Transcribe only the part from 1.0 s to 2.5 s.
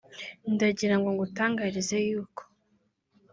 ngutangarize yuko